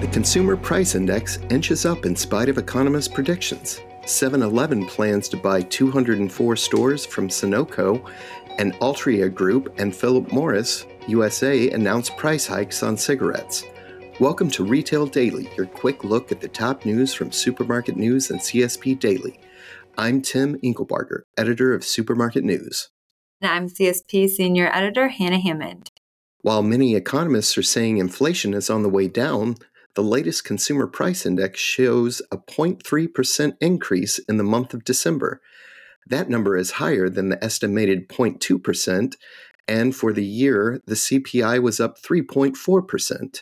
[0.00, 3.80] The Consumer Price Index inches up in spite of economists' predictions.
[4.06, 8.08] 7 Eleven plans to buy 204 stores from Sunoco,
[8.58, 13.64] and Altria Group and Philip Morris USA announced price hikes on cigarettes.
[14.20, 18.40] Welcome to Retail Daily, your quick look at the top news from Supermarket News and
[18.40, 19.38] CSP Daily.
[19.98, 22.88] I'm Tim Inklebarger, editor of Supermarket News.
[23.42, 25.90] And I'm CSP Senior Editor Hannah Hammond.
[26.40, 29.56] While many economists are saying inflation is on the way down,
[29.96, 35.42] the latest Consumer Price Index shows a 0.3% increase in the month of December.
[36.06, 39.14] That number is higher than the estimated 0.2%
[39.66, 43.40] and for the year, the CPI was up 3.4%.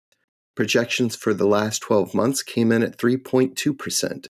[0.54, 4.26] Projections for the last 12 months came in at 3.2%.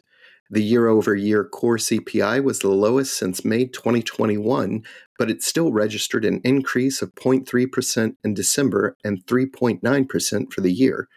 [0.49, 4.83] The year over year core CPI was the lowest since May 2021,
[5.17, 11.07] but it still registered an increase of 0.3% in December and 3.9% for the year.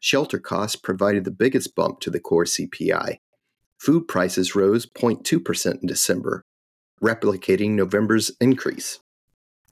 [0.00, 3.16] Shelter costs provided the biggest bump to the core CPI.
[3.78, 6.44] Food prices rose 0.2% in December,
[7.02, 9.00] replicating November's increase.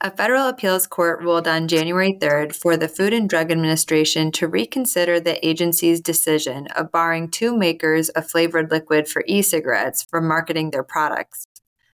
[0.05, 4.49] A federal appeals court ruled on January 3rd for the Food and Drug Administration to
[4.49, 10.27] reconsider the agency's decision of barring two makers of flavored liquid for e cigarettes from
[10.27, 11.47] marketing their products.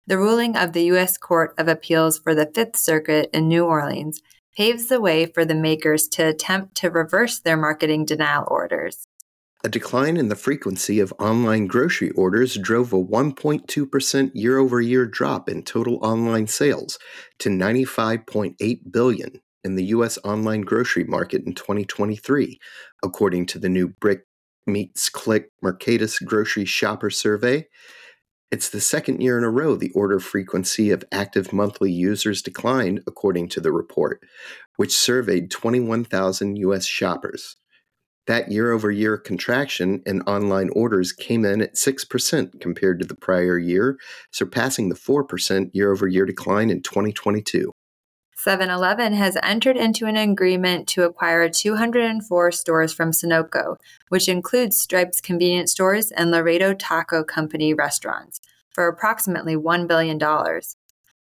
[0.06, 1.18] The ruling of the U.S.
[1.18, 4.22] Court of Appeals for the Fifth Circuit in New Orleans
[4.56, 9.07] paves the way for the makers to attempt to reverse their marketing denial orders.
[9.64, 15.64] A decline in the frequency of online grocery orders drove a 1.2% year-over-year drop in
[15.64, 16.96] total online sales
[17.40, 22.60] to 95.8 billion in the US online grocery market in 2023,
[23.02, 24.20] according to the new Brick
[24.68, 27.66] Meets Click Mercatus Grocery Shopper Survey.
[28.52, 33.02] It's the second year in a row the order frequency of active monthly users declined,
[33.08, 34.22] according to the report,
[34.76, 37.56] which surveyed 21,000 US shoppers.
[38.28, 43.14] That year over year contraction in online orders came in at 6% compared to the
[43.14, 43.96] prior year,
[44.30, 47.72] surpassing the 4% year over year decline in 2022.
[48.36, 53.76] 7 Eleven has entered into an agreement to acquire 204 stores from Sunoco,
[54.10, 60.18] which includes Stripes convenience stores and Laredo Taco Company restaurants, for approximately $1 billion.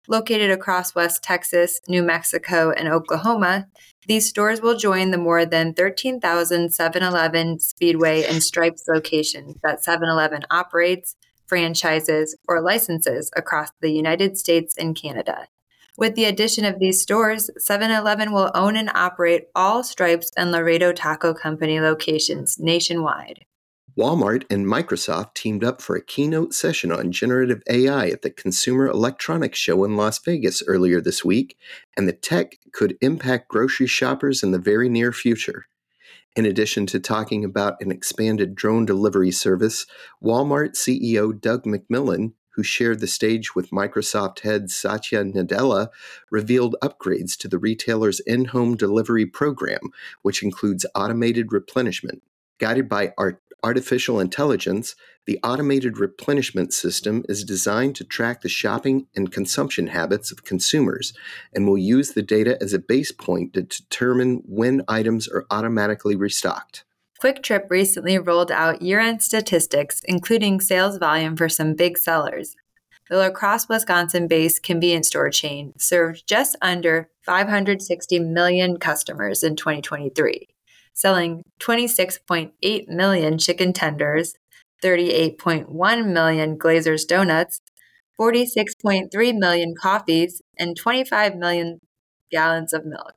[0.08, 3.68] Located across West Texas, New Mexico, and Oklahoma,
[4.08, 9.84] these stores will join the more than 13,000 7 Eleven, Speedway, and Stripes locations that
[9.84, 11.14] 7 Eleven operates,
[11.46, 15.46] franchises, or licenses across the United States and Canada.
[15.96, 20.50] With the addition of these stores, 7 Eleven will own and operate all Stripes and
[20.50, 23.44] Laredo Taco Company locations nationwide.
[23.96, 28.86] Walmart and Microsoft teamed up for a keynote session on generative AI at the Consumer
[28.86, 31.58] Electronics Show in Las Vegas earlier this week,
[31.94, 35.66] and the tech could impact grocery shoppers in the very near future.
[36.34, 39.84] In addition to talking about an expanded drone delivery service,
[40.24, 45.88] Walmart CEO Doug McMillon, who shared the stage with Microsoft head Satya Nadella,
[46.30, 49.90] revealed upgrades to the retailer's in home delivery program,
[50.22, 52.22] which includes automated replenishment.
[52.58, 54.94] Guided by art- artificial intelligence,
[55.26, 61.12] the automated replenishment system is designed to track the shopping and consumption habits of consumers
[61.54, 66.16] and will use the data as a base point to determine when items are automatically
[66.16, 66.84] restocked.
[67.20, 72.56] Kwik Trip recently rolled out year end statistics, including sales volume for some big sellers.
[73.08, 79.54] The La Crosse, Wisconsin based convenience store chain served just under 560 million customers in
[79.54, 80.48] 2023
[80.92, 84.34] selling 26.8 million chicken tenders,
[84.82, 87.60] 38.1 million Glazer's donuts,
[88.20, 91.78] 46.3 million coffees, and 25 million
[92.30, 93.14] gallons of milk.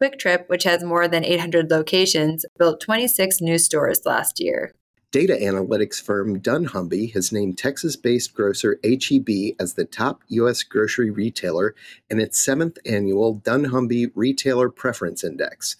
[0.00, 4.72] Kwik Trip, which has more than 800 locations, built 26 new stores last year.
[5.12, 10.64] Data analytics firm dunnhumby has named Texas based grocer HEB as the top U.S.
[10.64, 11.76] grocery retailer
[12.10, 15.76] in its seventh annual dunnhumby Retailer Preference Index.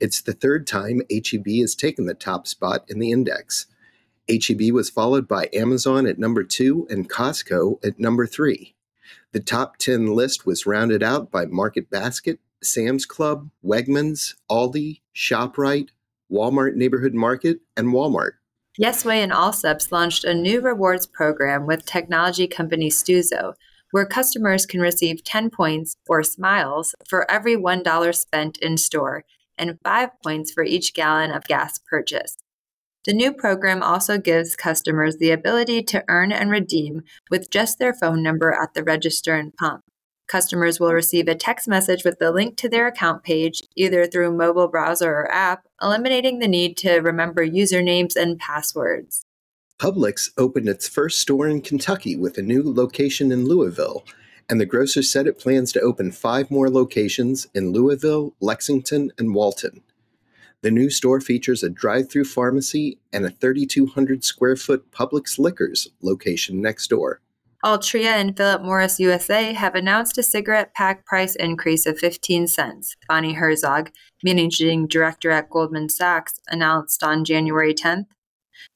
[0.00, 3.66] It's the third time HEB has taken the top spot in the index.
[4.28, 8.74] HEB was followed by Amazon at number two and Costco at number three.
[9.32, 15.88] The top 10 list was rounded out by Market Basket, Sam's Club, Wegmans, Aldi, ShopRite,
[16.30, 18.32] Walmart Neighborhood Market, and Walmart.
[18.80, 23.54] Yesway and Allsup's launched a new rewards program with technology company Stuzo,
[23.90, 29.24] where customers can receive 10 points or smiles for every $1 spent in store
[29.58, 32.42] and 5 points for each gallon of gas purchased.
[33.04, 37.92] The new program also gives customers the ability to earn and redeem with just their
[37.92, 39.82] phone number at the register and pump.
[40.28, 44.36] Customers will receive a text message with the link to their account page, either through
[44.36, 49.24] mobile browser or app, eliminating the need to remember usernames and passwords.
[49.78, 54.04] Publix opened its first store in Kentucky with a new location in Louisville,
[54.48, 59.34] and the grocer said it plans to open five more locations in Louisville, Lexington, and
[59.34, 59.82] Walton.
[60.62, 65.88] The new store features a drive through pharmacy and a 3,200 square foot Publix Liquors
[66.02, 67.20] location next door.
[67.64, 72.96] Altria and Philip Morris USA have announced a cigarette pack price increase of 15 cents.
[73.08, 73.90] Bonnie Herzog,
[74.24, 78.06] managing director at Goldman Sachs, announced on January 10th.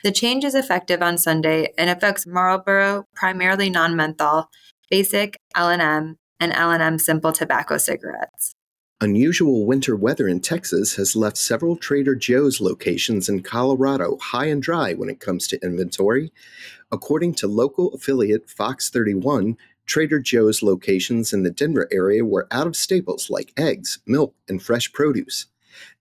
[0.02, 4.50] The change is effective on Sunday and affects Marlboro, primarily non-menthol,
[4.90, 8.52] Basic, L&M, and L&M simple tobacco cigarettes.
[9.00, 14.62] Unusual winter weather in Texas has left several Trader Joe's locations in Colorado high and
[14.62, 16.32] dry when it comes to inventory,
[16.92, 19.56] According to local affiliate Fox 31,
[19.86, 24.62] Trader Joe's locations in the Denver area were out of staples like eggs, milk, and
[24.62, 25.46] fresh produce.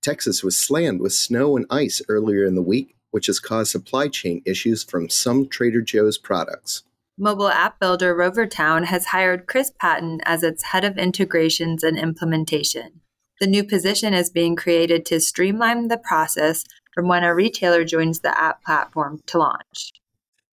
[0.01, 4.07] Texas was slammed with snow and ice earlier in the week, which has caused supply
[4.07, 6.83] chain issues from some Trader Joe's products.
[7.17, 12.99] Mobile app builder Rovertown has hired Chris Patton as its head of integrations and implementation.
[13.39, 18.19] The new position is being created to streamline the process from when a retailer joins
[18.19, 19.93] the app platform to launch.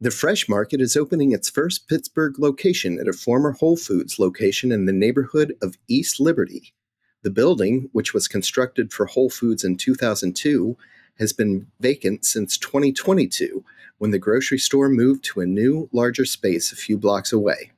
[0.01, 4.71] The Fresh Market is opening its first Pittsburgh location at a former Whole Foods location
[4.71, 6.75] in the neighborhood of East Liberty.
[7.23, 10.77] The building, which was constructed for Whole Foods in 2002,
[11.19, 13.65] has been vacant since 2022
[14.03, 17.71] when the grocery store moved to a new, larger space a few blocks away.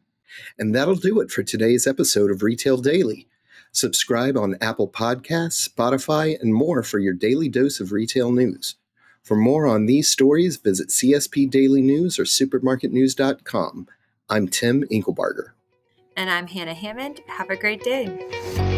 [0.59, 3.29] And that'll do it for today's episode of Retail Daily.
[3.73, 8.77] Subscribe on Apple Podcasts, Spotify, and more for your daily dose of retail news.
[9.23, 13.87] For more on these stories, visit CSP Daily News or supermarketnews.com.
[14.31, 15.49] I'm Tim Inklebarger.
[16.17, 17.21] And I'm Hannah Hammond.
[17.27, 18.74] Have a great day.